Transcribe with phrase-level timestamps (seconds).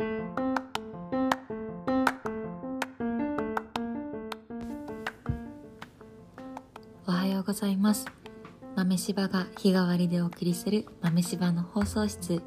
[0.00, 0.04] お
[7.10, 8.06] はようございます。
[8.76, 12.40] 豆柴が日替わりでお送りする豆柴の放送室。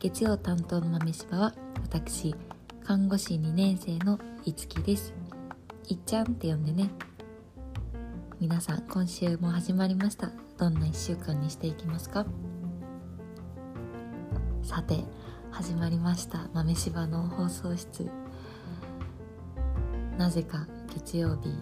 [0.00, 2.34] 月曜担当の豆柴は私
[2.84, 5.14] 看護師2年生のいつきです。
[5.88, 6.90] いっちゃんって呼んでね。
[8.38, 10.30] 皆さん今週も始まりました。
[10.58, 12.26] どんな1週間にしていきますか？
[14.62, 15.02] さて
[15.52, 16.48] 始まりました。
[16.54, 18.10] 豆柴の放送室。
[20.16, 21.54] なぜか月曜日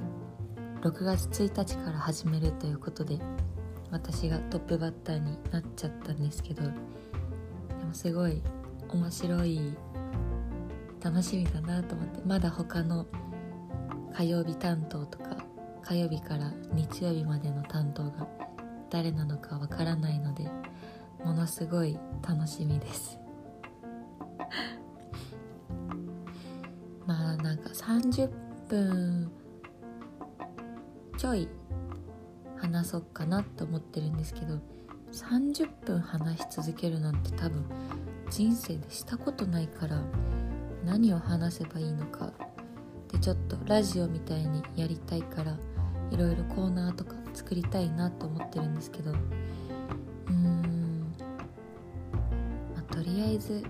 [0.83, 3.19] 6月1日から始めるということで
[3.91, 6.69] 私がトップバッターになっちゃったんですけどで
[7.85, 8.43] もすごい
[8.89, 9.77] 面白い
[11.03, 13.07] 楽しみだなと思ってまだ他の
[14.15, 15.37] 火曜日担当とか
[15.83, 18.29] 火曜日から日曜日までの担当が
[18.89, 20.49] 誰なのかわからないので
[21.25, 23.20] ものすごい楽しみです。
[27.43, 28.31] なんか30
[28.69, 29.31] 分
[31.19, 31.49] ちょい
[32.57, 34.59] 話そうかなと思ってるんですけど
[35.13, 37.65] 30分話し続けるなんて多分
[38.31, 40.01] 人生でしたことないから
[40.85, 42.33] 何を話せばいいのか
[43.11, 45.57] でちょっとラジオみたいにやりたいから
[46.11, 51.15] いろいろコーナーとか作りたいなと思ってるんですけどうーん、
[52.75, 53.65] まあ、とりあえず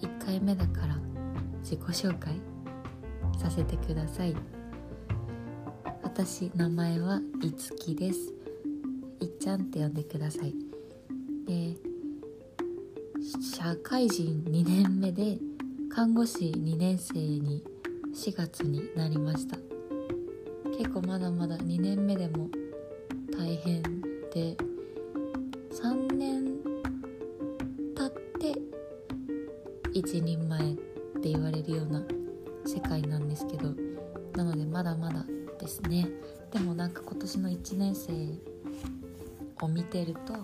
[0.00, 0.96] 1回目だから
[1.60, 2.40] 自己紹介
[3.36, 4.34] させてください。
[6.02, 8.32] 私名前はいつきです。
[9.20, 10.54] いっちゃんって呼んでください。
[11.46, 11.76] で
[13.40, 15.38] 社会人2年目で
[15.90, 17.62] 看護師2年生に
[18.14, 19.56] 4月になりました。
[20.78, 22.48] 結構まだまだ2年目でも
[23.36, 23.82] 大変
[24.32, 24.56] で
[25.72, 26.44] 3年
[27.94, 28.58] 経って
[29.92, 30.76] 一人前っ
[31.22, 32.02] て言われるような
[32.66, 33.72] 世界なんですけど
[34.34, 35.24] なのでまだまだ
[35.58, 36.08] ですね。
[36.52, 38.12] でもなんか今年の1年生
[39.64, 40.34] を見てると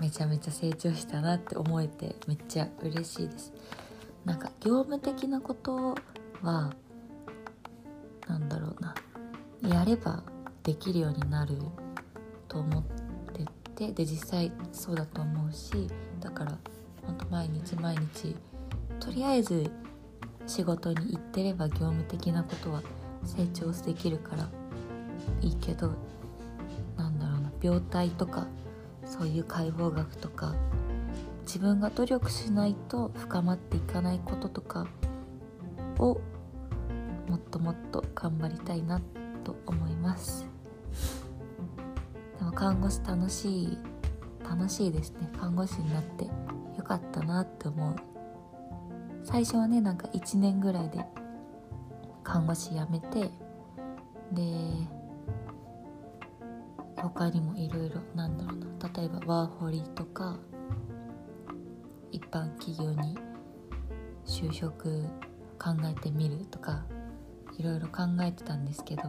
[0.00, 3.52] めちゃめちゃ成長したなって思えてめっちゃ嬉しいです。
[4.24, 5.94] なんか業務的なこと
[6.42, 6.72] は
[8.26, 8.94] なんだろうな。
[9.62, 10.22] やれば
[10.62, 11.56] できるようになる
[12.46, 15.88] と思っててで実際そうだと思うし
[16.20, 16.58] だから
[17.04, 18.36] ほんと毎日毎日
[19.00, 19.70] とりあえず
[20.48, 22.82] 仕事に行ってれば業務的なことは
[23.24, 24.48] 成長できるから
[25.42, 25.92] いいけど
[26.96, 28.46] なんだろうな病態とか
[29.04, 30.54] そういう解剖学とか
[31.42, 34.86] 自分が努力しないと深まっていかないこととか
[35.98, 36.20] を
[37.28, 39.00] もっともっと頑張りたいな
[39.44, 40.46] と思います。
[42.38, 43.78] でも看護師楽しい
[44.48, 45.30] 楽しいですね。
[45.38, 46.30] 看護師になってよ
[46.84, 48.17] かったなって思う。
[49.24, 51.04] 最初はねなんか1年ぐらいで
[52.22, 53.30] 看護師辞めて
[54.32, 54.42] で
[56.96, 60.38] 他にもいろいろなんだろうな例えばワーホリとか
[62.10, 63.16] 一般企業に
[64.26, 65.02] 就職
[65.58, 66.84] 考えてみるとか
[67.58, 69.02] いろいろ考えてたんですけど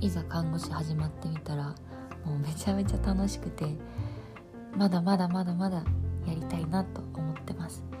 [0.00, 1.74] いざ看護師始まってみたら
[2.24, 3.66] もうめちゃめちゃ楽しくて
[4.76, 5.84] まだまだまだまだ
[6.26, 7.91] やりたいなと思ってます。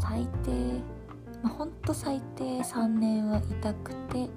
[0.00, 1.00] 最低
[1.42, 4.28] まあ、ほんと最低3年は痛くて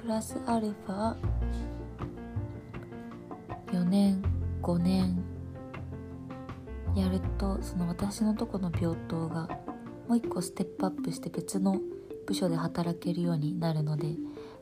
[0.00, 1.16] プラスアルファ
[3.72, 4.22] 4年
[4.62, 5.22] 5年
[6.94, 9.48] やるとその私のとこの病棟が
[10.08, 11.80] もう一個ステップアップして別の
[12.26, 14.16] 部署で働けるようになるので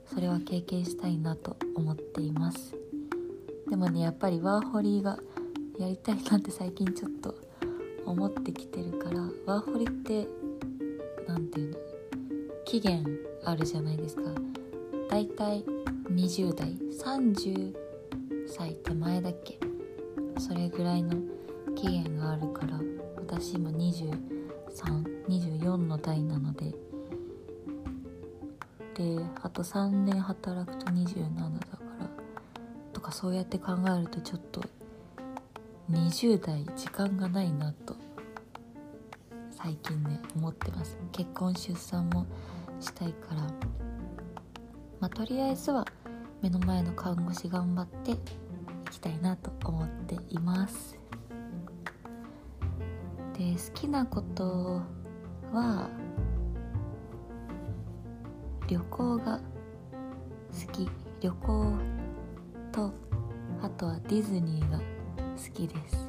[0.06, 2.74] それは経験したいなと思っています。
[3.68, 5.18] でもねやっぱりワーホリーが
[5.78, 7.34] やりたいなって最近ちょっと
[8.08, 10.26] 思ってきてるからワーホリって
[11.26, 11.78] 何ていうの？
[12.64, 13.04] 期限
[13.44, 14.22] あるじゃないですか。
[15.10, 15.64] だいたい
[16.10, 17.74] 20代30
[18.46, 19.58] 歳手前だっけ？
[20.38, 21.16] それぐらいの
[21.74, 22.80] 期限があるから
[23.16, 26.74] 私今2324の代なので。
[28.94, 32.10] であと3年働くと27だから
[32.92, 34.60] とかそうやって考えるとちょっと
[35.90, 37.96] 20代時間がないなと
[39.50, 40.98] 最近ね思ってます。
[41.12, 42.26] 結婚出産も
[42.80, 43.42] したいから。
[45.00, 45.84] まあとりあえずは
[46.42, 48.16] 目の前の看護師頑張ってい
[48.90, 50.98] きたいなと思っています。
[53.38, 54.82] で好きなこと
[55.52, 55.88] は
[58.68, 59.38] 旅行が
[60.66, 60.88] 好き。
[61.20, 61.72] 旅行
[62.70, 62.92] と
[63.60, 64.80] あとはディズニーが
[65.38, 66.08] 好きです。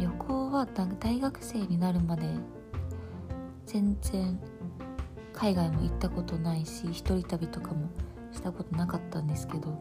[0.00, 2.22] 旅行は大学生になるまで
[3.66, 4.40] 全然
[5.34, 7.90] 海外も行ったことないし一人旅とかも
[8.32, 9.78] したことなかったんですけど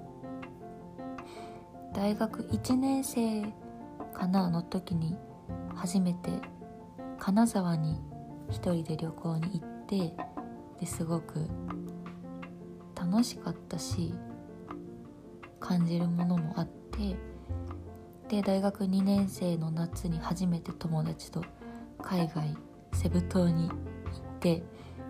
[1.93, 3.43] 大学1年生
[4.13, 5.15] かなの時に
[5.73, 6.31] 初めて
[7.17, 8.01] 金沢に
[8.49, 10.13] 一人で旅行に行って
[10.79, 11.47] ですごく
[12.95, 14.13] 楽しかったし
[15.59, 17.28] 感じるものもあって
[18.29, 21.43] で大学2年生の夏に初めて友達と
[21.99, 22.55] 海外
[22.93, 23.77] セブ島に行っ
[24.39, 24.61] て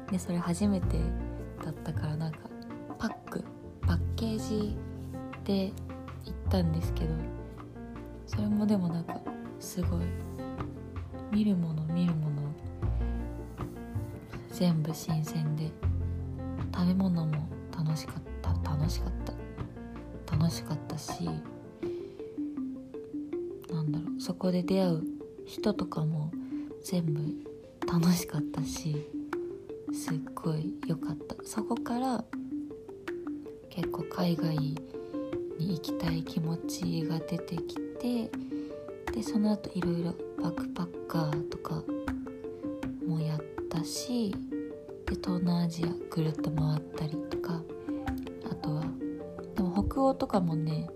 [0.10, 0.98] でそれ初めて
[1.62, 2.40] だったからなんか
[2.98, 3.44] パック
[3.82, 4.78] パッケージ
[5.44, 5.74] で
[6.26, 7.10] 行ったんですけど
[8.26, 9.20] それもでもなんか
[9.60, 10.00] すごい
[11.30, 12.42] 見るもの見るもの
[14.50, 15.70] 全部新鮮で
[16.74, 19.12] 食べ物も楽しかった楽しかっ
[20.28, 21.30] た楽しかったし
[24.20, 25.04] そこで出会う
[25.46, 26.32] 人とかも
[26.84, 27.22] 全部
[27.92, 29.08] 楽しかったし
[29.94, 31.36] すっごい良かった。
[31.44, 32.24] そこから
[33.70, 34.76] 結構海外に
[35.58, 38.30] 行きたい気持ちが出てきて
[39.12, 41.84] でその後いろいろバックパッカーとか
[43.08, 43.40] もやっ
[43.70, 44.32] たし
[45.06, 47.62] で東南アジアぐるっと回ったりとか。
[48.52, 48.84] あとは
[49.56, 50.90] でも北欧とかもね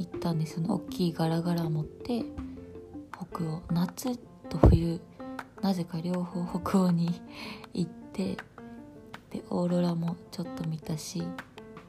[0.00, 0.68] 行ったんですよね。
[0.70, 2.24] 大きいガラガラ持って
[3.12, 3.62] 北欧。
[3.70, 4.16] 夏
[4.48, 5.00] と冬。
[5.60, 7.20] なぜか両方北欧に
[7.74, 8.36] 行って。
[9.30, 11.22] でオーロラもちょっと見たし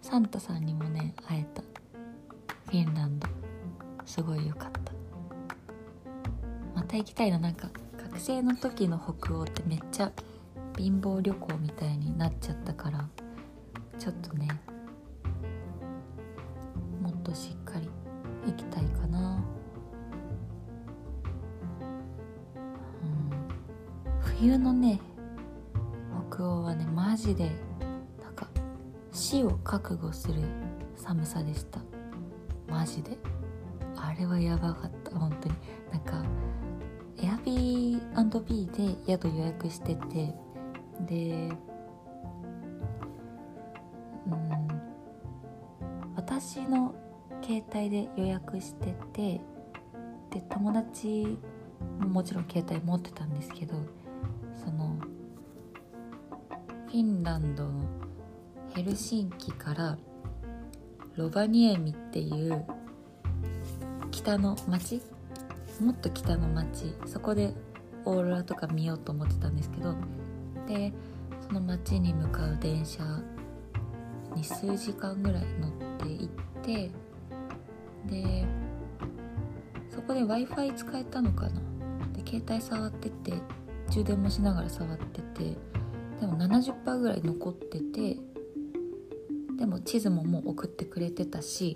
[0.04, 1.64] サンタさんにもね会えた。
[2.70, 3.28] フィンランド。
[4.06, 4.94] すごい良かった。
[6.76, 7.40] また行きたいな。
[7.40, 10.12] なんか学生の時の北欧ってめっちゃ
[10.78, 13.08] 貧乏旅行みたいになっちゃったから
[13.98, 14.48] ちょっとね
[17.02, 17.61] もっとしっかり
[18.52, 19.44] 行きたいかな。
[23.04, 23.30] うん。
[24.20, 25.00] 冬のね
[26.30, 27.52] 北欧はねマジで
[28.22, 28.48] なんか
[29.12, 30.42] 死を覚悟する
[30.96, 31.80] 寒さでした。
[32.68, 33.18] マジで。
[33.96, 35.56] あれはやばかった本当に。
[35.92, 36.24] なんか
[37.18, 40.34] Airbnb で宿予約してて
[41.08, 41.50] で
[44.28, 44.68] うん。
[46.16, 46.94] 私の
[47.42, 49.42] 携帯で予約してて
[50.30, 51.38] で友達
[52.00, 53.74] ももちろん携帯持ってたんですけど
[54.64, 54.98] その
[56.88, 57.86] フィンランドの
[58.74, 59.98] ヘルシンキから
[61.16, 62.66] ロバニエミっていう
[64.12, 65.02] 北の町
[65.80, 67.54] もっと北の町そこで
[68.06, 69.96] オーロラとか見ようと思ってたんですけど
[70.68, 70.94] で
[71.48, 73.04] その町に向かう電車
[74.36, 76.28] に数時間ぐらい乗って行っ
[76.64, 76.92] て
[78.12, 78.46] で
[79.90, 81.62] そこで w i f i 使えたのかな？
[82.14, 83.34] で携帯触ってて
[83.90, 85.58] 充電もしながら触ってて
[86.20, 88.18] でも70%ぐらい残ってて
[89.58, 91.76] でも地図ももう送ってくれてたし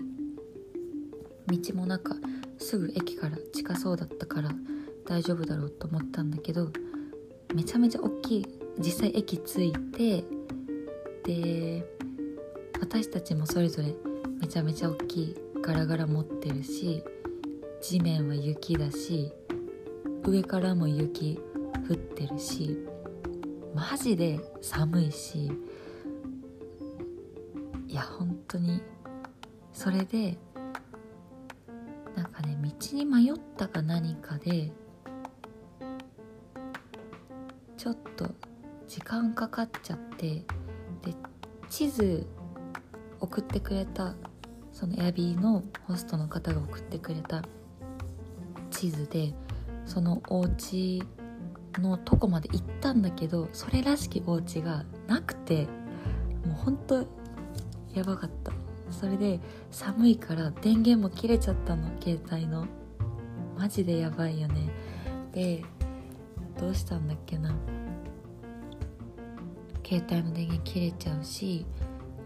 [1.46, 2.14] 道もなんか
[2.58, 4.50] すぐ駅から近そうだったから
[5.06, 6.70] 大丈夫だろうと思ったんだけど
[7.54, 8.46] めちゃめちゃ大きい
[8.78, 10.24] 実際駅着いて
[11.24, 11.84] で
[12.80, 13.94] 私たちもそれぞれ
[14.40, 15.36] めちゃめちゃ大きい
[15.66, 17.02] ガラガラ持ってるし
[17.82, 19.32] 地面は雪だし
[20.24, 21.40] 上からも雪
[21.90, 22.86] 降ってるし
[23.74, 25.50] マジで寒いし
[27.88, 28.80] いや本当に
[29.72, 30.38] それで
[32.14, 34.70] なんかね道に迷ったか何かで
[37.76, 38.30] ちょっと
[38.86, 40.44] 時間かかっちゃって
[41.02, 41.12] で
[41.68, 42.24] 地図
[43.18, 44.14] 送ってくれた
[44.76, 47.42] そのエアビーのホストの方が送ってくれた
[48.70, 49.32] 地図で
[49.86, 51.02] そのお家
[51.78, 55.66] のとこまで行ったんだけどそれらしきお家がなくて
[56.44, 57.06] もうほんと
[57.94, 58.52] やばかった。
[58.90, 59.40] それで
[59.70, 61.88] 寒いから電源も切れちゃったの。
[61.98, 62.66] 携帯の。
[63.56, 64.68] マジでやばいよね。
[65.32, 65.64] で
[66.60, 67.56] どうしたんだっけな。
[69.82, 71.64] 携帯の電源切れちゃうし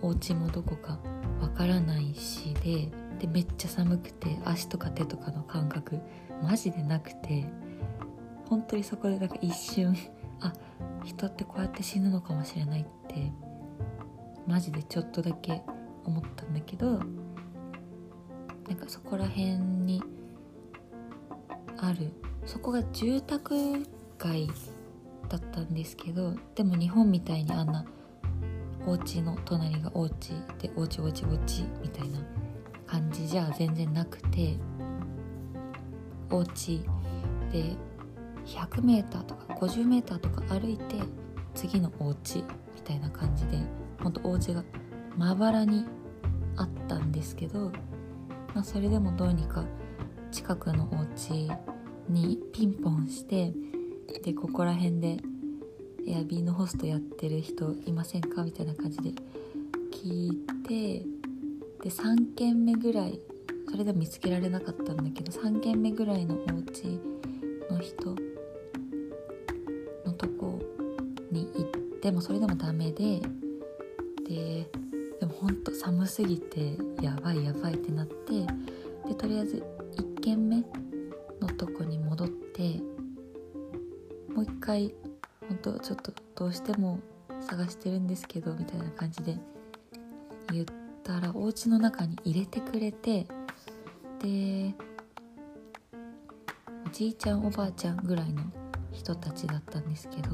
[0.02, 0.98] お家もどこか。
[1.40, 5.98] わからないしででめっちゃ寒くて足とか手とかの感覚
[6.42, 7.44] マジでなくて
[8.48, 9.96] 本当にそこでなんか一瞬
[10.40, 10.52] あ
[11.04, 13.32] 人ってこうやって死ぬのかもしれないって
[14.46, 15.62] マジでちょっとだけ
[16.04, 16.98] 思ったんだけど
[18.68, 20.02] なんかそこら辺に
[21.78, 22.12] ある。
[22.46, 23.54] そこが住宅
[24.18, 24.48] 街
[25.28, 27.84] だったんですけどでも日本みたいにあんな
[28.86, 32.18] お家の隣がお家でお家お家お家みたいな
[32.86, 34.56] 感じじゃ全然なくて
[36.30, 36.84] お家
[37.52, 37.76] で
[38.46, 40.96] 100m とか 50m とか歩いて
[41.54, 42.44] 次のお家
[42.74, 43.58] みたいな感じで
[44.02, 44.64] ほんとお家が
[45.16, 45.84] まばらに
[46.56, 47.70] あったんですけど、
[48.54, 49.64] まあ、それでもどうにか
[50.30, 51.50] 近くのお家
[52.08, 53.52] にピンポンして
[54.24, 55.18] でここら辺で
[56.06, 58.42] エアビーのホストやってる人いませんか？
[58.44, 59.10] みたいな感じで
[59.92, 61.04] 聞いて
[61.82, 63.20] で3軒目ぐらい
[63.70, 67.00] それでも見つけられなかったんだけど3軒目ぐらいのお家
[67.70, 68.16] の人
[70.04, 70.58] のとこ
[71.30, 71.66] に行っ
[72.00, 73.20] てもそれでもダメで
[74.28, 74.66] で
[75.20, 78.46] でもほんと寒すぎてやばいやばいってなって
[79.06, 79.62] でとりあえず
[79.96, 80.56] 1軒目
[81.40, 82.80] のとこに戻って
[84.34, 84.94] もう一回
[85.50, 87.00] 本当ちょっとどうしても
[87.40, 89.36] 探してるんですけどみたいな感じで
[90.52, 90.64] 言っ
[91.02, 93.26] たらお家の中に入れてくれて
[94.22, 94.72] で
[96.86, 98.44] おじいちゃんおばあちゃんぐらいの
[98.92, 100.30] 人たちだったんですけど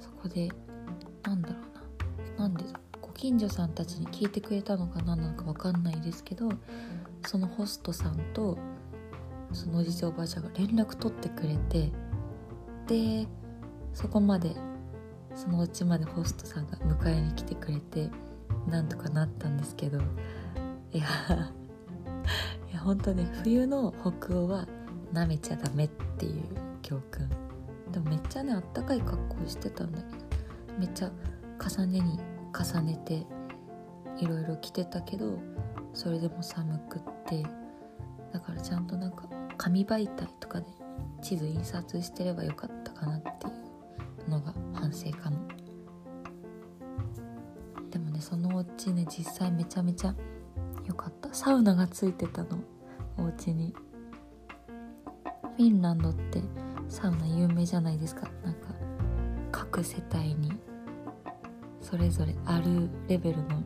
[0.00, 0.48] そこで
[1.22, 1.54] なんだろ
[2.36, 2.64] うななんで
[3.00, 6.50] ご近所さんたちに聞いてくれたのか何なのか分かんないですけど
[7.26, 8.58] そのホストさんと
[9.52, 11.92] そのおじいちゃんおばあちゃんが連絡取ってくれて
[12.88, 13.28] で
[13.96, 14.54] そこまで
[15.34, 18.10] そのお家までホストさんが迎えに来てくれて
[18.68, 19.98] なんとかなったんですけど。
[20.92, 21.06] いや
[22.70, 24.66] いや本当ね冬の北欧は
[25.14, 25.88] 舐めちゃダメっ
[26.18, 26.42] ていう
[26.82, 27.26] 教訓。
[27.90, 30.24] でもめっちゃねあったかい格好してたんだけど。
[30.78, 31.10] めっちゃ
[31.58, 32.20] 重ねに
[32.52, 33.26] 重ねて
[34.18, 35.38] いろいろ着てたけど
[35.94, 37.42] それでも寒くって。
[38.30, 39.26] だからちゃんとなんか
[39.56, 40.66] 紙媒体とかで
[41.22, 43.55] 地図印刷してればよかったかなっていう。
[45.04, 45.36] のが反省かも。
[47.90, 50.14] でもねそのお家ね実際めちゃめちゃ
[50.86, 51.32] 良かった。
[51.34, 52.58] サウナがついてたの。
[53.18, 53.74] お家に。
[55.56, 56.42] フィンランドって
[56.88, 58.28] サウナ有名じゃないですか。
[58.44, 58.68] なんか
[59.50, 60.52] 各世帯に
[61.80, 63.62] それぞれあるレベルの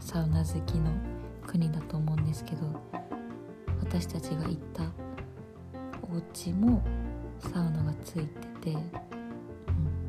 [0.00, 0.90] サウナ好きの
[1.46, 2.62] 国だと思うんですけど
[3.80, 4.82] 私たちが行った
[6.02, 6.82] お家も
[7.38, 8.76] サウナがついてて、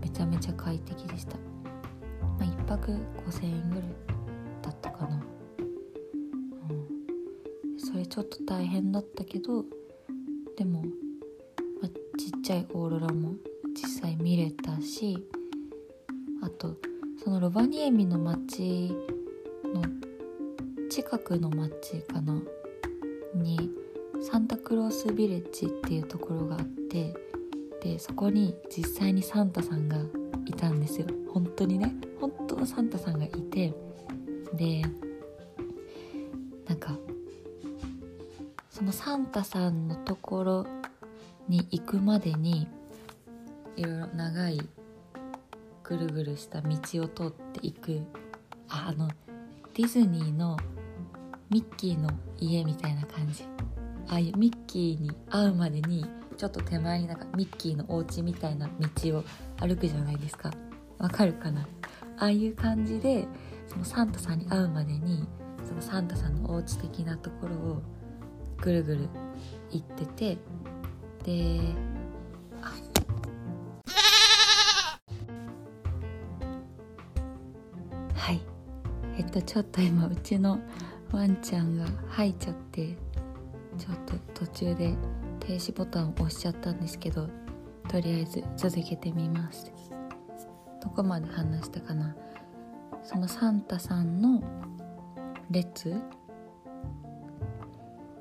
[0.05, 1.35] めちゃめちゃ快適でした、
[2.37, 2.91] まあ、1泊
[3.27, 3.83] 5000円ぐらい
[4.61, 5.25] だったかな、
[6.69, 6.73] う
[7.73, 9.65] ん、それちょっと大変だったけど
[10.55, 10.83] でも、
[11.81, 13.33] まあ、ちっちゃいオーロラも
[13.73, 15.17] 実際見れたし
[16.43, 16.77] あと
[17.23, 18.95] そのロバニエミの町
[19.63, 19.81] の
[20.87, 22.39] 近くの町かな？
[23.33, 23.71] に
[24.21, 27.11] サンタクロースビレッジっていうところがあって
[27.85, 29.97] でそこに実際にサンタさんが
[30.47, 31.05] いたんですよ。
[31.31, 31.93] 本当にね。
[32.19, 33.71] 本当のサンタさんがいて。
[34.55, 34.81] で
[36.67, 36.97] なんか
[38.71, 40.67] そのサンタさんのところ
[41.47, 42.67] に行くまでに
[43.75, 44.59] いろいろ長い
[45.83, 48.01] ぐるぐるした道を通っていく
[48.67, 49.09] ああの
[49.75, 50.57] ディズニーの
[51.51, 53.43] ミッキーの家みたいな感じ。
[54.07, 59.23] ああいうミッキーに会うまでにちょっと手前になんかミッキーのお家みたいな道を
[59.59, 60.51] 歩くじゃないですか。
[60.97, 61.67] わかるかな？
[62.17, 63.27] ああいう感じで
[63.67, 65.27] そのサンタさんに会うまでに
[65.63, 67.81] そのサンタさんのお家的なところを
[68.61, 69.09] ぐるぐる
[69.71, 70.37] 行ってて
[71.23, 71.59] で
[72.61, 72.71] は
[78.31, 78.41] い。
[79.17, 80.59] えっとちょっと今うちの
[81.11, 82.97] ワンちゃんが吐いちゃって
[83.77, 84.15] ちょっと
[84.45, 84.93] 途中で
[85.45, 87.29] 停止ボタンを押しちゃったんですけど
[87.87, 89.71] とりあえず続けてみます。
[90.81, 92.15] どこまで話したかな。
[93.03, 94.43] そのサンタさんの
[95.51, 96.01] 列。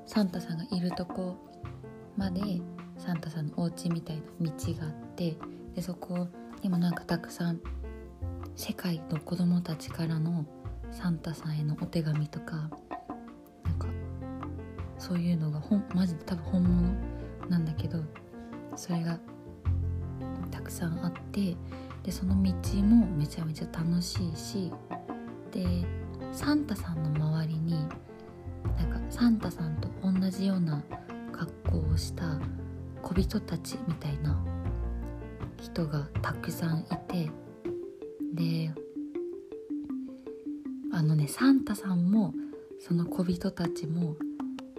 [0.05, 1.35] サンタさんがいるとこ
[2.15, 2.41] まで
[2.97, 5.35] サンタさんのお家みたいな道があって
[5.73, 6.27] でそこ
[6.61, 7.59] にもなんかたくさん
[8.55, 10.45] 世界の子供たちからの
[10.91, 12.69] サンタさんへのお手紙とか
[13.63, 13.87] なんか
[14.99, 17.14] そういうのがほんマジで多分本物。
[17.49, 17.99] なんだけど
[18.75, 19.19] それが
[20.51, 21.55] たくさんあって
[22.03, 22.51] でその道
[22.83, 24.71] もめちゃめちゃ楽しいし
[25.51, 25.65] で
[26.31, 27.87] サンタさんの周りに
[28.77, 30.83] なんかサンタさんと同じような
[31.31, 32.39] 格好をした
[33.01, 34.37] 小人たちみたいな
[35.61, 37.31] 人がたくさんいて
[38.33, 38.71] で
[40.91, 42.33] あのねサンタさんも
[42.79, 44.15] その小人たちも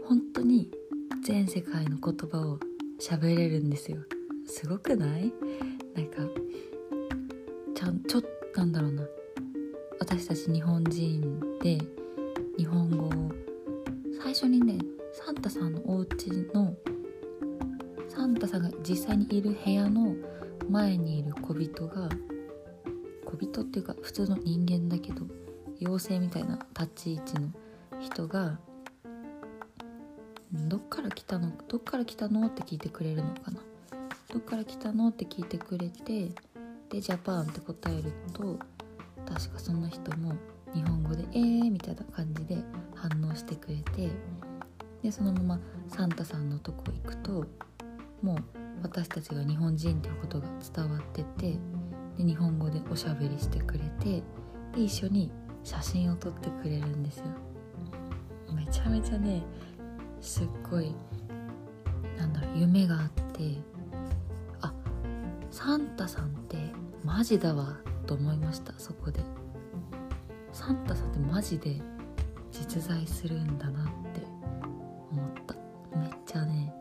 [0.07, 0.71] 本当に
[1.23, 2.59] 全世界の言葉を
[3.01, 3.99] 喋れるんですよ。
[4.47, 5.33] すごくない？
[5.95, 6.23] なんか
[7.75, 9.03] ちゃんちょっとなんだろうな。
[9.99, 11.79] 私たち日本人で
[12.57, 13.33] 日本語を
[14.23, 14.79] 最初にね
[15.13, 16.75] サンタさんのお家の
[18.09, 20.15] サンタさんが実際にいる部屋の
[20.69, 22.09] 前にいる小人が
[23.25, 25.27] 小人っていうか普通の人間だけど
[25.81, 27.51] 妖精みたいな立ち位置の
[28.01, 28.59] 人が
[30.69, 31.53] 「どっから来たの？
[31.69, 33.61] どっから来たの?」って聞いてくれるのかな
[34.33, 36.31] 「どっから来たの?」って聞いてくれて
[36.91, 38.59] で「ジャパン」って答えると
[39.27, 40.35] 確かその人も
[40.75, 42.63] 日本語で「えー」みたいな感じで
[42.95, 44.11] 反応してくれて
[45.03, 47.45] でそのままサンタさんのとこ行くと
[48.23, 48.37] もう
[48.83, 51.59] 私たちが日本人っていうことが伝わってて
[52.17, 54.23] で日本語でおしゃべりしてくれて
[54.75, 55.31] で一緒に
[55.65, 57.25] 写真を撮ってくれるんですよ
[58.55, 59.43] めちゃめちゃね
[60.27, 60.93] すっごい
[62.19, 63.59] なんだろう夢があって
[64.61, 64.73] あ
[65.51, 66.57] サンタさんって
[67.05, 69.21] マジだわと思いましたそこで。
[70.53, 71.81] サンタさんってマジで
[72.51, 74.23] 実在するんだなって
[75.13, 75.55] 思った。
[75.99, 76.73] めっちゃね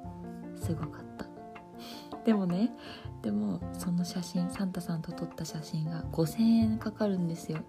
[0.56, 1.25] すごかった。
[2.24, 2.72] でもね
[3.22, 7.60] でもその写真サンタさんと撮った写真が5,000円かかるんですよ。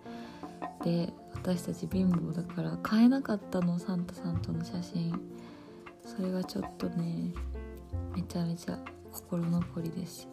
[0.84, 5.20] で私たち貧乏だから買えなかったのサンタさんとの写真。
[6.06, 7.32] それがちょっとね
[8.14, 8.78] めちゃめちゃ
[9.12, 10.28] 心残りです。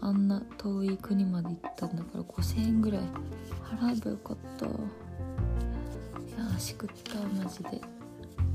[0.00, 3.00] あんな遠い国まで行ったんだから5,000円ぐらい
[3.80, 4.68] 払えばよかったい
[6.52, 7.80] やしくったマジで。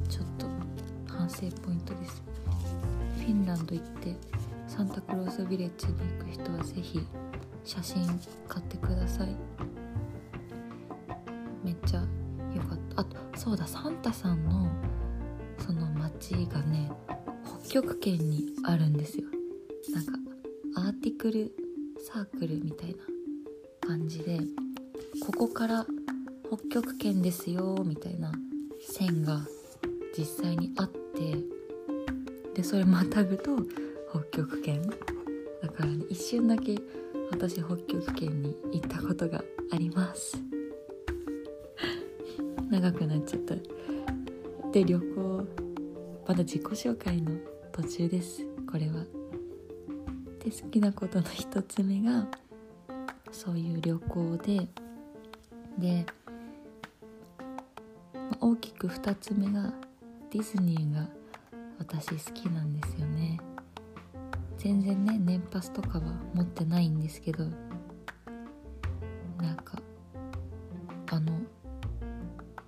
[0.10, 0.46] ちょっと
[1.12, 2.22] 反省ポイントです。
[3.18, 4.16] フィンランド行って
[4.68, 7.08] サンタクロースビレッジに行く人は是非
[7.64, 9.36] 写真買ってください。
[11.64, 12.04] めっちゃ
[12.54, 13.02] 良かった。
[13.02, 14.70] あとそうだサンタさんの
[16.24, 16.90] 町がね
[17.66, 19.26] 北極圏にあるんですよ。
[19.94, 20.14] なんか
[20.78, 21.52] アーティクル
[22.00, 22.96] サークルみたいな
[23.86, 24.40] 感じで
[25.26, 25.86] ここから
[26.48, 28.32] 北極圏ですよみたいな
[28.80, 29.42] 線が
[30.18, 31.36] 実際にあって
[32.56, 33.58] でそれまたぐと
[34.10, 34.82] 北極圏。
[35.62, 36.78] だからね一瞬だけ
[37.32, 40.42] 私北極圏に行ったことがあります。
[42.72, 43.56] 長くなっちゃった。
[44.72, 45.63] で旅行
[46.26, 47.32] まだ自己紹介の
[47.72, 48.46] 途中です。
[48.70, 49.04] これは。
[50.40, 52.28] で好きなことの一つ目が
[53.32, 54.68] そういう旅行で。
[55.78, 56.06] で
[58.40, 59.74] 大きく2つ目が
[60.32, 61.08] ディズニーが
[61.80, 63.40] 私好きなんですよね。
[64.58, 67.46] 全然ね年パスとかは持ってないんですけど。
[69.42, 69.78] なんか
[71.12, 71.34] あの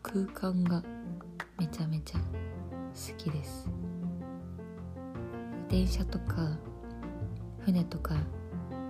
[0.03, 0.83] 空間が
[3.25, 3.67] きです。
[5.69, 6.57] 電車とか
[7.59, 8.15] 船とか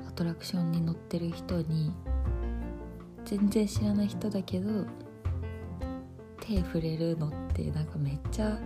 [0.07, 1.93] アトラクションに乗ってる人に
[3.23, 4.85] 全然知らない人だけど
[6.41, 8.59] 手触れるのってなんかめっちゃ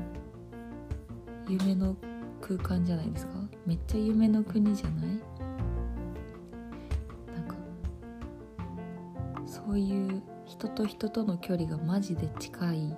[1.48, 1.96] 夢の
[2.42, 3.34] 空間じゃないですか？
[3.66, 5.06] めっちゃ夢の国じゃない？
[5.08, 5.14] な
[7.42, 7.56] んか
[9.46, 12.98] そういう人と人との距離がマジで近い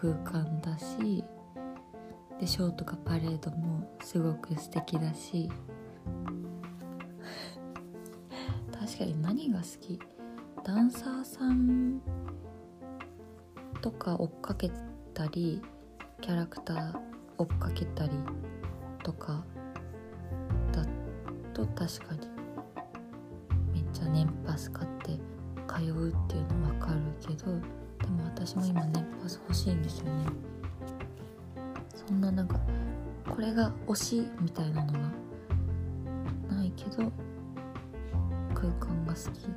[0.00, 1.22] 空間だし
[2.40, 5.50] でショーとかパレードもすごく素敵だし。
[8.72, 10.00] 確かに何が好き？
[10.64, 12.00] ダンサーさん
[13.82, 14.70] とか追っかけ
[15.12, 15.60] たり
[16.22, 16.98] キャラクター
[17.36, 18.12] 追っかけたり
[19.02, 19.44] とか
[20.72, 20.82] だ
[21.52, 22.26] と確かに
[23.74, 25.20] めっちゃ年パス買って
[25.68, 27.79] 通うっていうの分かるけど。
[28.02, 30.26] でも私も今年パス欲しいんですよね。
[31.94, 32.58] そんななんか
[33.28, 34.98] これが推しみたいなのが
[36.50, 37.12] ないけど
[38.54, 39.48] 空間が好き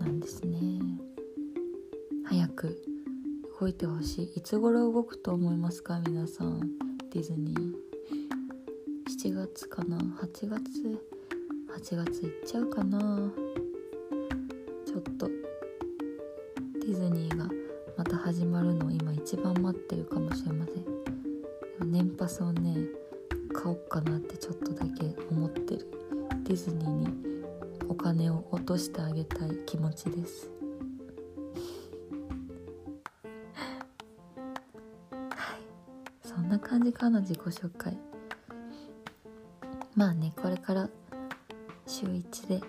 [0.00, 0.58] なんですね。
[2.24, 2.82] 早く
[3.60, 4.32] 動いてほしい。
[4.36, 6.00] いつ頃動くと思いますか？
[6.06, 6.60] 皆さん。
[7.10, 7.74] ディズニー。
[9.08, 11.00] 7月かな？8月
[11.78, 13.30] ？8月行っちゃうかな？
[14.84, 15.30] ちょっと。
[16.86, 17.48] ディズニーが
[17.96, 20.84] また始まるのを今一番待ってるかもしれません。
[21.84, 22.76] 年パスをね
[23.52, 25.90] 買おうかなってちょっとだけ思ってる
[26.44, 27.08] ディズニーに
[27.88, 30.48] お金を落としてあげたい気持ちです。
[35.10, 35.60] はい。
[36.22, 37.98] そんな感じかな自己紹介。
[39.96, 40.88] まあねこれから
[41.84, 42.60] 週1で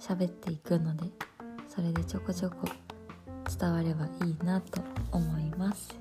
[0.00, 1.10] 喋っていくので
[1.68, 2.66] それでちょこちょこ
[3.58, 5.94] 伝わればいいなと思います。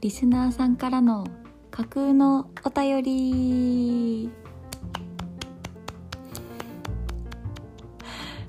[0.00, 1.26] リスナーさんからの
[1.70, 4.30] 架空のお便り。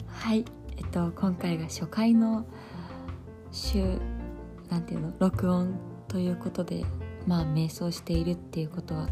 [0.07, 0.45] はい。
[0.77, 2.45] えっと今回が初回の
[3.51, 3.99] 週
[4.69, 5.73] なんていうの録音
[6.07, 6.85] ということで
[7.25, 9.07] まあ瞑想しているっていうことは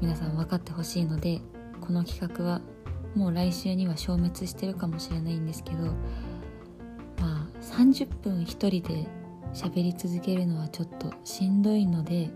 [0.00, 1.40] 皆さん分かってほしいので
[1.80, 2.60] この企画は
[3.14, 5.92] もう来週には消滅してるかもしれないんですけどま
[7.22, 9.06] あ30分一人で
[9.52, 12.30] 喋り続けるのはちょっとしんどいので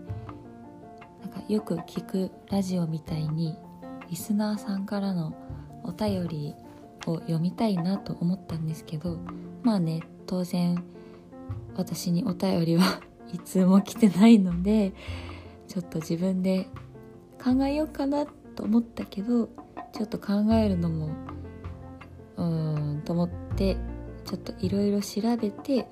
[1.21, 3.57] なんかよく聞くラジオみたいに
[4.09, 5.35] リスナーさんからの
[5.83, 6.55] お便り
[7.07, 9.17] を読みたいなと思ったんですけど
[9.63, 10.83] まあね当然
[11.75, 13.01] 私にお便りは
[13.33, 14.93] いつも来てないので
[15.67, 16.67] ちょっと自分で
[17.43, 19.49] 考えようかなと思ったけど
[19.95, 21.09] ちょっと考えるのも
[22.35, 23.77] うーんと思って
[24.25, 25.87] ちょっといろいろ調べて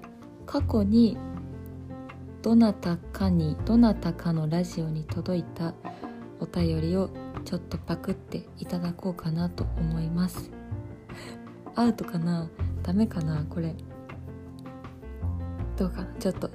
[0.45, 1.17] 過去に
[2.41, 5.73] どなたかにどなたかのラジオに届いた
[6.41, 7.09] お便りを
[7.45, 10.51] ちょっとパクっていただこうかなと思います。
[11.75, 12.49] アウトかな？
[12.83, 13.45] ダメかな？
[13.49, 13.73] これ。
[15.77, 16.13] どうかな？
[16.19, 16.49] ちょっと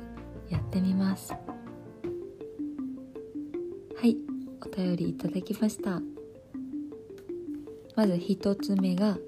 [0.50, 1.32] やってみます。
[1.32, 1.38] は
[4.04, 4.18] い
[4.60, 6.02] お便りいただきました。
[7.98, 9.18] まず一つ目が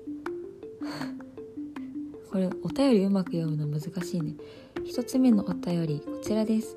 [2.31, 4.37] これお便りうまく読むの難しいね。
[4.85, 6.77] 一つ目のお便りこちらです。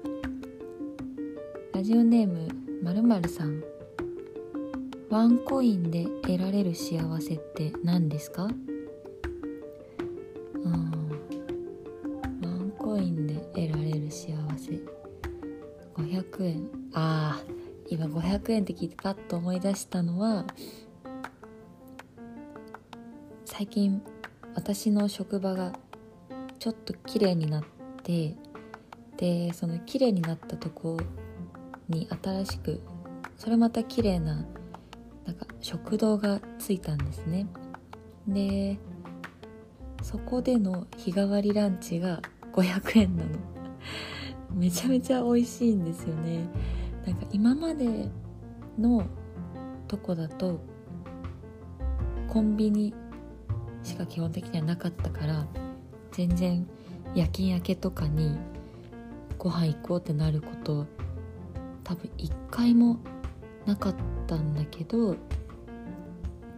[1.72, 2.48] ラジオネーム
[2.82, 3.64] まるまるさん。
[5.12, 8.46] ワンコインで得られる幸せって何ですか？
[8.46, 8.52] うん。
[12.42, 14.82] ワンコインで得られる幸せ。
[15.94, 16.68] 500円。
[16.94, 17.54] ああ
[17.88, 20.48] 今500円って聞いてパッと思い出したのは
[23.56, 24.02] 最近
[24.56, 25.74] 私の職場が
[26.58, 27.64] ちょっと綺麗になっ
[28.02, 28.36] て
[29.18, 30.98] でその綺麗になったとこ
[31.88, 32.82] に新しく
[33.38, 34.44] それまた綺麗な
[35.28, 37.46] なんか食堂がついたんですね。
[38.28, 38.80] で
[40.02, 43.30] そこでの日替わりランチが500円なの。
[44.52, 46.48] めちゃめちゃ美味しいんですよね。
[47.06, 48.10] なんか今まで
[48.80, 49.04] の
[49.88, 50.60] とこだと
[52.28, 52.96] コンビニ
[53.84, 55.46] しか基本的にはなかったから
[56.12, 56.68] 全然
[57.16, 58.38] 夜勤明けとかに
[59.38, 60.88] ご飯行こうってなること
[61.84, 62.98] 多分一回も
[63.66, 63.96] なかっ
[64.28, 65.16] たんだけど、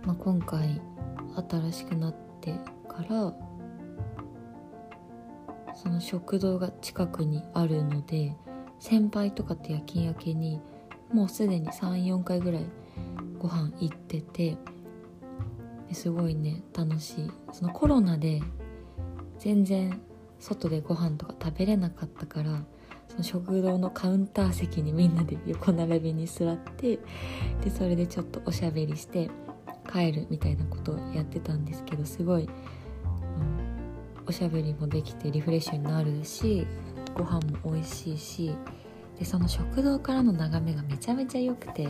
[0.06, 0.82] まあ、今回
[1.50, 2.54] 新しくなって
[2.88, 3.34] から
[5.76, 8.36] その食堂が近くにあるので
[8.80, 10.62] 先輩とかって夜勤明けに
[11.12, 12.66] もうすでに34回ぐらい
[13.40, 14.58] ご飯行ってて
[15.94, 17.32] すごいね楽しい。
[17.52, 18.42] そのコロナで
[19.40, 20.02] 全然
[20.40, 22.64] 外でご飯とか食べれなかったから
[23.10, 27.00] その食堂のカウンター席にみんなで横並びに座って
[27.64, 29.30] でそれでちょっとおしゃべりして
[29.92, 32.50] 帰るみたいなことをやってたんですけどすごい、うん、
[34.28, 36.68] おしゃべりもできてリフレッシュになるし
[37.14, 38.56] ご飯も美味しいし
[39.18, 41.88] でその食堂からの眺めがめちゃめちゃ良くて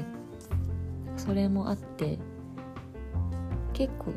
[1.17, 2.19] それもあって
[3.75, 4.13] 結構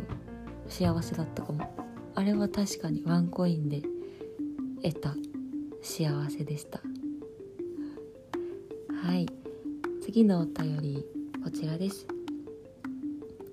[0.69, 1.69] 幸せだったかも。
[2.15, 3.83] あれは確かにワンコインで
[4.83, 5.15] 得た
[5.83, 6.81] 幸せでした。
[9.03, 9.27] はい。
[10.01, 11.05] 次のお便り
[11.43, 12.07] こちらです。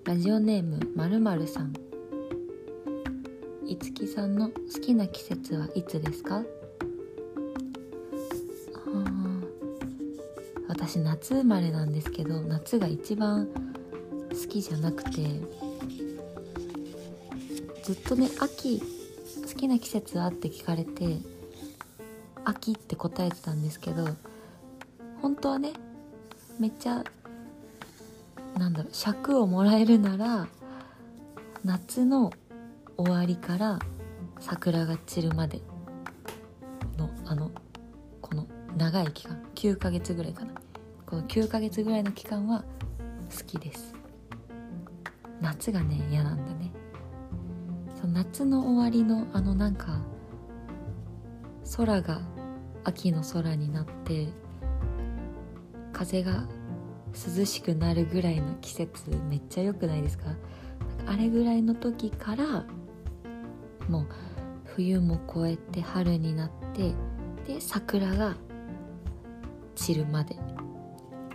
[0.03, 1.73] ラジオネームまるまるさん。
[3.65, 6.43] いつきさんの好きな季節はいつですか？
[10.67, 13.47] 私夏生まれなんですけど夏が一番
[14.29, 15.64] 好きじゃなくて。
[17.85, 21.19] ずっとね秋好きな季節はって聞かれて
[22.43, 24.07] 秋って答えてたんですけど
[25.21, 25.73] 本当はね
[26.59, 27.03] めっちゃ
[28.57, 30.47] なんだろう尺をもらえるなら
[31.63, 32.33] 夏の
[32.97, 33.77] 終わりから
[34.39, 35.61] 桜が散るまで
[36.97, 37.51] のあの
[38.19, 40.55] この長い期間9ヶ月ぐらいかな。
[41.05, 42.63] この9ヶ月ぐらいの期間は
[43.37, 43.93] 好きです。
[45.39, 46.71] 夏がね嫌なんだね。
[48.15, 49.99] 夏の終わりのあのなんか
[51.75, 52.21] 空が
[52.85, 54.29] 秋の空になって
[55.91, 56.45] 風が
[57.37, 60.27] 涼しくなるぐらいの季節めっちゃ良くないですか？
[61.05, 62.65] あれぐらいの時から
[63.89, 64.07] もう
[64.63, 66.93] 冬も越えて春になって
[67.45, 68.37] で桜が
[69.75, 70.37] 散るまで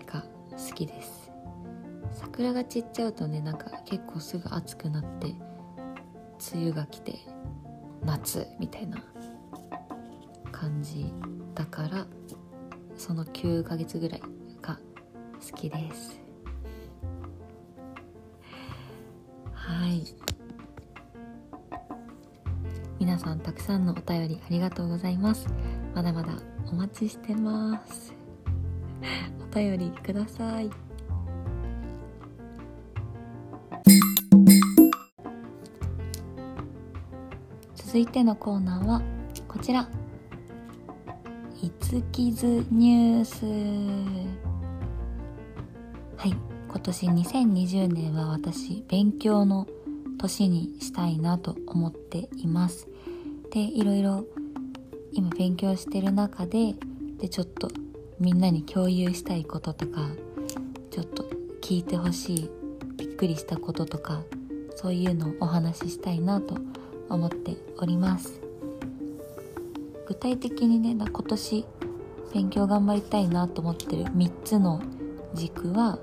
[0.06, 1.30] が好きです。
[2.12, 5.34] 桜が散っちゃうとねなんか結構すぐ暑くなって
[6.52, 7.18] 梅雨が来て
[8.04, 9.02] 夏みたいな
[10.50, 11.12] 感じ
[11.54, 12.06] だから
[12.96, 14.22] その9ヶ月ぐらい
[14.60, 14.78] が
[15.50, 16.20] 好きです。
[19.52, 20.04] はい。
[22.98, 25.46] 皆さんたくさんのお便りありがとうございます。
[25.94, 26.34] まだまだ
[26.70, 28.12] お待ちしてます。
[29.40, 30.89] お便りください。
[37.92, 39.02] 続いてのコーナーは
[39.48, 39.88] こちら。
[41.60, 43.44] いつきずニュース。
[46.16, 46.36] はい。
[46.68, 49.66] 今年2020年は私勉強の
[50.20, 52.86] 年にしたいなと思っています。
[53.50, 54.24] でいろいろ
[55.10, 56.76] 今勉強してる中で
[57.18, 57.72] でちょっと
[58.20, 60.10] みんなに共有したいこととか
[60.92, 61.24] ちょっと
[61.60, 62.50] 聞いてほしい
[62.96, 64.22] びっくりしたこととか
[64.76, 66.79] そういうのをお話ししたいなと思
[67.10, 68.40] 思っております。
[70.06, 71.64] 具体的にね今年
[72.32, 74.80] 勉強頑張りたいなと思ってる3つの
[75.34, 75.98] 軸は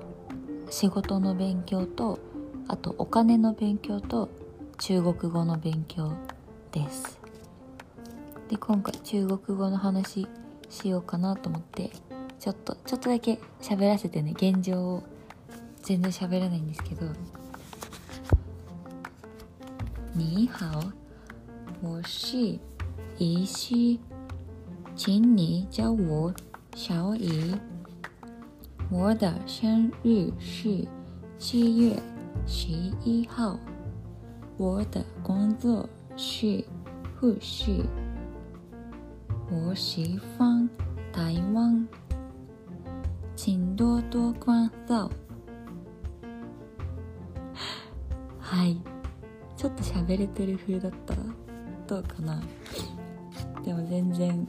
[0.70, 2.18] 仕事の勉強と
[2.68, 4.28] あとお金の勉強と
[4.78, 6.12] 中国語の勉強
[6.72, 7.18] です。
[8.48, 10.26] で今回中国語の話
[10.70, 11.90] しようかなと思って
[12.38, 15.02] ちょっとちょっとだけ喋らせてね現状を
[15.82, 17.06] 全然喋らないんですけど
[20.18, 20.82] 你好，
[21.80, 22.58] 我是
[23.18, 24.00] 怡西，
[24.96, 26.34] 请你叫我
[26.74, 27.54] 小怡。
[28.90, 30.84] 我的生日是
[31.38, 31.96] 七月
[32.48, 32.66] 十
[33.04, 33.56] 一号。
[34.56, 36.64] 我的工作是
[37.20, 37.84] 护士。
[39.52, 40.68] 我喜欢
[41.12, 41.86] 台湾，
[43.36, 45.08] 请多多关照。
[48.40, 48.74] 嗨。
[49.58, 51.14] ちょっと喋れてる風だった
[51.88, 52.40] どうかな。
[53.64, 54.48] でも全然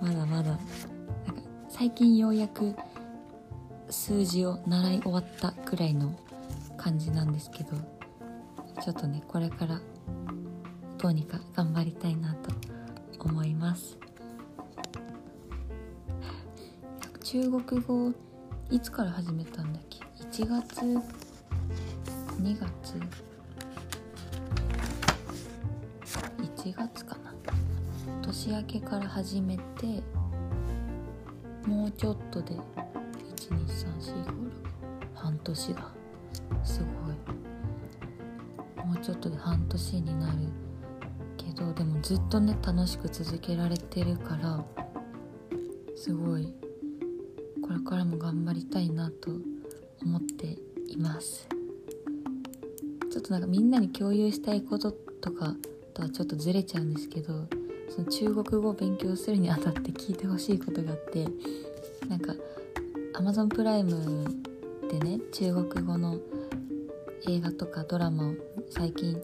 [0.00, 0.62] まだまだなんか
[1.68, 2.74] 最近ようやく
[3.90, 6.16] 数字を習い終わったくらいの
[6.76, 7.70] 感じなんですけど
[8.80, 9.80] ちょっとねこれから
[10.96, 12.50] どうにか頑張りたいなと
[13.18, 13.98] 思います。
[17.24, 18.12] 中国語
[18.70, 19.98] いつから始めたんだっけ
[20.42, 20.80] ？1月
[22.40, 23.29] ？2月？
[26.70, 27.34] 1月かな。
[28.22, 29.62] 年明けから始めて
[31.66, 32.54] もうちょっとで
[33.36, 34.24] 123456
[35.14, 35.92] 半年だ。
[36.62, 36.86] すご
[38.82, 38.86] い。
[38.86, 40.38] もうちょっとで半年になる
[41.36, 44.64] けどでもずっとね楽しく続けられてるから
[45.96, 46.54] すごい。
[47.62, 49.32] これからも頑張りたいなと
[50.02, 50.56] 思って
[50.86, 51.48] います。
[53.10, 55.56] ちょっとなんかみんなに共有したいこととか
[56.00, 57.46] とはちょっとずれちゃうんですけど
[57.90, 61.26] その中国語を勉強するにあたって聞いてほしいことがあって
[62.08, 62.34] なんか
[63.14, 64.24] Amazon プライム
[64.90, 66.18] でね中国語の
[67.28, 68.34] 映画とかドラマを
[68.70, 69.20] 最近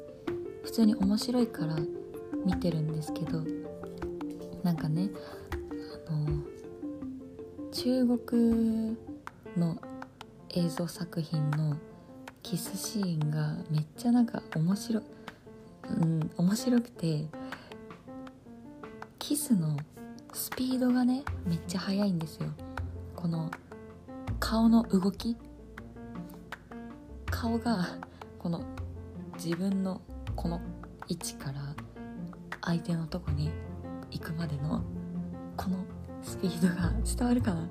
[0.65, 1.77] 普通に面白いから
[2.45, 3.43] 見てるんですけど
[4.63, 5.09] なんかね
[6.09, 6.43] あの
[7.73, 8.97] 中国
[9.57, 9.79] の
[10.51, 11.77] 映像作品の
[12.43, 15.16] キスシーンがめっちゃなんか面白い。
[15.91, 17.27] うん面白くて
[19.19, 19.77] キスの
[20.33, 22.49] スピードがねめっちゃ速いんですよ。
[23.15, 23.51] この
[24.39, 25.37] 顔の動き。
[27.31, 27.87] 顔が
[28.39, 28.63] この
[29.35, 30.01] 自分の
[30.35, 30.61] この
[31.09, 31.75] 位置から
[32.63, 33.51] 相手のとこに
[34.11, 34.83] 行くまでの
[35.57, 35.79] この
[36.23, 37.69] スピードが伝わるかな。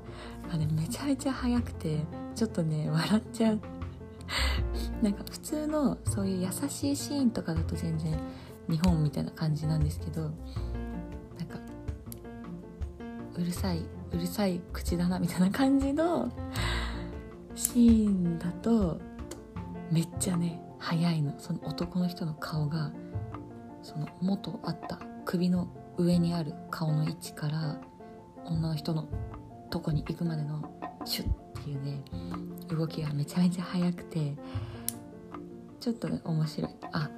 [0.52, 2.00] あれめちゃめちゃ速くて
[2.36, 3.60] ちょっとね笑っちゃう。
[5.02, 8.18] なんか普通のそういう優しいシーンとかだと全然
[8.70, 10.32] 日本みたいな感じなんですけどなん
[11.48, 11.60] か
[13.36, 13.80] うるさい
[14.12, 16.32] うるさい口だなみたいな感じの
[17.56, 19.00] シーンだと
[19.92, 21.34] めっちゃね早いの。
[21.40, 22.92] その男の人の顔が
[23.82, 27.80] その元あった首の上にある顔の位置から
[28.46, 29.08] 女の人の
[29.70, 30.64] とこに行くまでの
[31.06, 32.02] シュッっていうね
[32.70, 34.36] 動きがめちゃめちゃ速くて
[35.86, 36.72] ちょっと面白い。
[36.94, 37.12] あ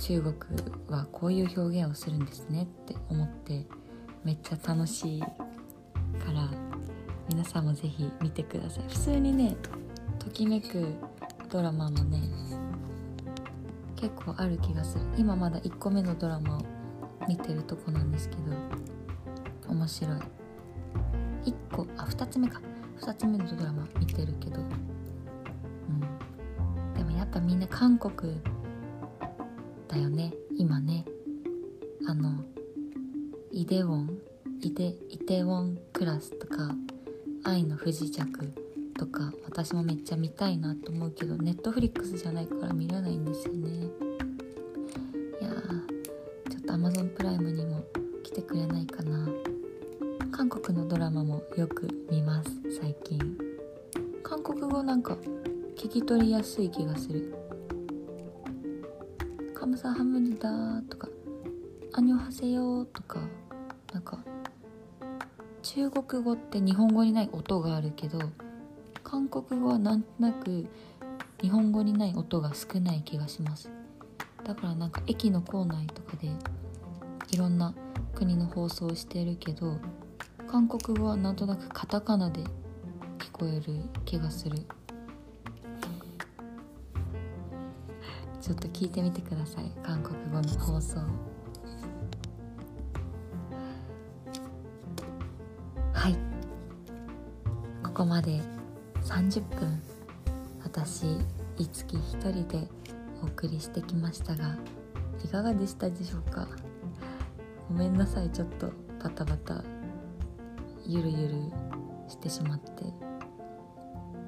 [0.00, 0.34] 中国
[0.88, 3.66] はこういう表現をするんですねって思って
[4.24, 5.28] めっちゃ楽しいか
[6.32, 6.48] ら
[7.28, 8.84] 皆さんもぜひ見てください。
[8.88, 9.54] 普通にね
[10.18, 10.86] ときめく
[11.50, 12.22] ドラマもね
[13.94, 15.04] 結構ある気がする。
[15.18, 16.60] 今まだ1個目のドラマを
[17.28, 18.42] 見てるとこなんですけど
[19.68, 20.18] 面白い。
[21.44, 22.62] 1個あ2つ目か。
[23.02, 24.62] 2つ目のドラマ見てるけど
[27.34, 28.40] ぱみんな韓国
[29.88, 30.32] だよね。
[30.56, 31.04] 今ね。
[32.06, 32.44] あの
[33.50, 34.18] イデウォン
[34.60, 36.74] イデイテウォンクラスとか
[37.44, 38.52] 愛の不時着
[38.98, 43.70] とか私もめっちゃ見たいなと思うけどネットフリックスじゃないから見れないんですよね。
[45.40, 45.50] いや
[46.50, 47.84] ちょっと Amazon プライムにも
[48.22, 49.28] 来てくれないかな。
[50.30, 53.18] 韓国のドラマもよく見ます最近。
[54.22, 55.16] 韓国語なんか
[55.76, 57.34] 聞き取りやすい気がする
[59.54, 61.08] 「カムサハムニダ」とか
[61.92, 63.20] 「アニョハセヨ」とか
[63.92, 64.24] なんか
[65.62, 68.18] 中国語って日本語にない音があるけど
[69.02, 70.66] 韓国語はなんとなく
[71.42, 73.70] 日本語にない音が少ない気がします。
[74.44, 76.30] だからなんか駅の構内とかで
[77.30, 77.74] いろんな
[78.14, 79.78] 国の放送をしてるけど
[80.46, 82.42] 韓国語はなんとなくカタカナで
[83.18, 84.66] 聞こえる気がする。
[88.44, 89.72] ちょっと聞いてみてください。
[89.82, 90.98] 韓国語の放送。
[95.94, 96.16] はい。
[97.82, 98.38] ここまで
[99.02, 99.82] 30分。
[100.62, 101.06] 私
[101.56, 102.68] いつき一人で
[103.22, 104.58] お送りしてきましたが
[105.24, 106.46] いかがでしたでしょうか？
[107.70, 108.28] ごめんなさい。
[108.28, 108.70] ちょっと
[109.02, 109.64] バタバタ
[110.86, 111.34] ゆるゆる
[112.08, 112.82] してしまって。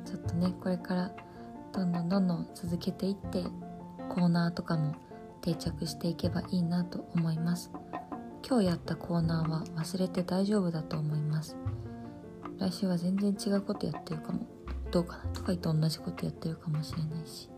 [0.07, 1.13] ちょっとねこれから
[1.75, 3.45] どんどんどんどん続けていって
[4.17, 4.95] コーナーとかも
[5.43, 7.71] 定着していけばいいなと思います。
[8.49, 11.55] 今日やったコーナーは忘れて大丈夫だと思います。
[12.59, 14.47] 来週は全然違うことやってるかも。
[14.91, 17.51] どうかなとか言って同じことやってるかもしれないし。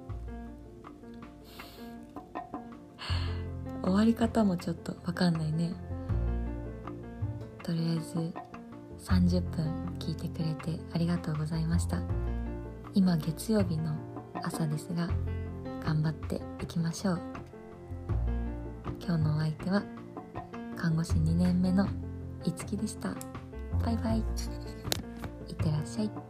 [3.85, 5.75] 終わり方もちょっと分かんないね。
[7.63, 8.35] とりあえず
[9.09, 12.03] 30分聞いてくれてありがとうございました。
[12.95, 13.95] 今月曜日の
[14.43, 15.09] 朝ですが
[15.89, 17.21] 頑張っていきましょう。
[19.03, 19.83] 今日のお相手は
[20.77, 21.89] 看護師2年目の
[22.45, 23.15] いつきでした。
[23.83, 24.19] バイバイ。
[24.19, 26.28] いってらっしゃい。